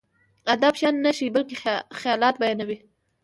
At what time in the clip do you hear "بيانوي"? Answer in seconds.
2.41-2.77